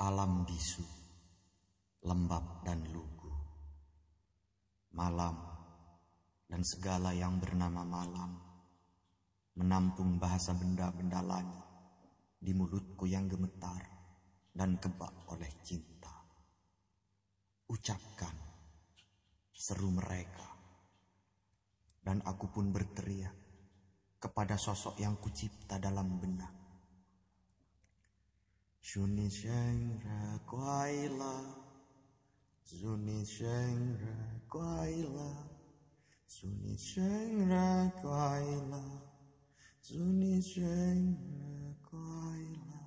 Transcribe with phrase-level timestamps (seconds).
[0.00, 0.80] Alam bisu,
[2.08, 3.28] lembab dan lugu.
[4.96, 5.36] Malam
[6.48, 8.32] dan segala yang bernama malam
[9.60, 11.68] menampung bahasa benda-benda langit
[12.40, 13.84] di mulutku yang gemetar
[14.56, 16.24] dan kebak oleh cinta.
[17.68, 18.32] Ucapkan
[19.52, 20.48] seru mereka
[22.00, 23.36] dan aku pun berteriak
[24.16, 26.59] kepada sosok yang kucipta dalam benak.
[28.90, 31.34] Shuni sheng ra quay la
[32.66, 34.18] Zuni sheng ra
[34.50, 35.30] quay la
[36.26, 37.86] Zuni sheng ra
[39.78, 42.02] Zuni sheng ra
[42.66, 42.82] la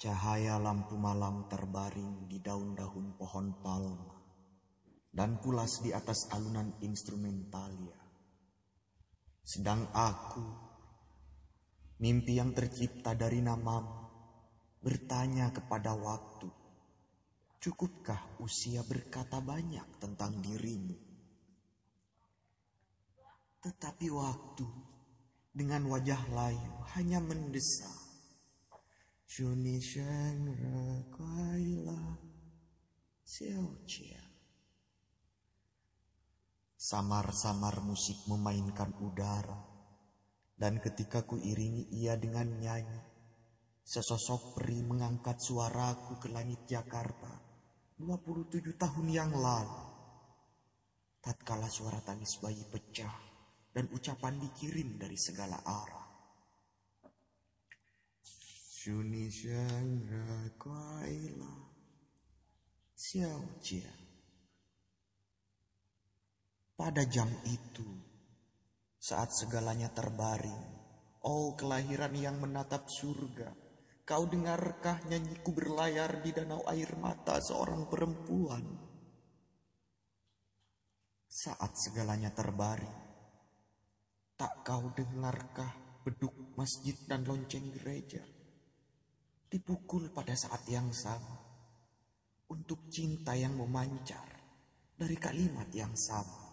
[0.00, 4.16] Cahaya lampu malam terbaring di daun-daun pohon palma.
[5.12, 8.09] Dan pulas di atas alunan instrumentalia
[9.50, 10.46] sedang aku,
[11.98, 14.06] mimpi yang tercipta dari namamu,
[14.78, 16.46] bertanya kepada waktu,
[17.58, 20.94] cukupkah usia berkata banyak tentang dirimu?
[23.58, 24.70] Tetapi waktu
[25.50, 27.98] dengan wajah layu hanya mendesak.
[29.30, 30.42] Juni Sheng
[31.14, 32.18] Kaila
[33.22, 34.29] Xiao Chia
[36.80, 39.68] Samar-samar musik memainkan udara.
[40.56, 43.04] Dan ketika ku iringi ia dengan nyanyi,
[43.84, 47.36] sesosok peri mengangkat suaraku ke langit Jakarta
[48.00, 49.92] 27 tahun yang lalu.
[51.20, 53.12] Tatkala suara tangis bayi pecah
[53.76, 56.08] dan ucapan dikirim dari segala arah.
[58.80, 60.48] Shang Ra
[62.96, 63.99] Xiao Jia
[66.80, 67.84] pada jam itu,
[68.96, 70.64] saat segalanya terbaring,
[71.28, 73.52] oh kelahiran yang menatap surga,
[74.08, 78.64] kau dengarkah nyanyiku berlayar di danau air mata seorang perempuan?
[81.28, 82.96] Saat segalanya terbaring,
[84.40, 88.24] tak kau dengarkah beduk masjid dan lonceng gereja?
[89.52, 91.44] Dipukul pada saat yang sama,
[92.48, 94.32] untuk cinta yang memancar
[94.96, 96.49] dari kalimat yang sama.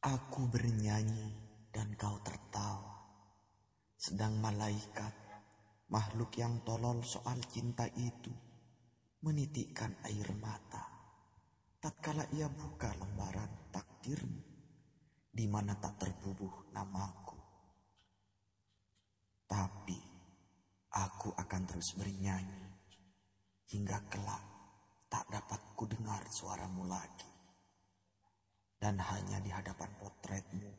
[0.00, 1.28] Aku bernyanyi
[1.68, 2.96] dan kau tertawa.
[4.00, 5.12] Sedang malaikat,
[5.92, 8.32] makhluk yang tolol soal cinta itu,
[9.20, 10.88] menitikkan air mata.
[11.76, 14.40] Tatkala ia buka lembaran takdirmu,
[15.28, 17.36] di mana tak terbubuh namaku.
[19.44, 20.07] Tapi
[20.92, 22.68] aku akan terus bernyanyi
[23.68, 24.44] hingga kelak
[25.08, 27.28] tak dapat ku dengar suaramu lagi.
[28.78, 30.70] Dan hanya di hadapan potretmu,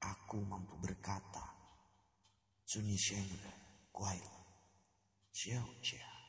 [0.00, 1.52] aku mampu berkata,
[2.64, 3.28] Sunyi Sheng
[3.92, 4.22] Kuai
[5.34, 6.19] Xiao Jia.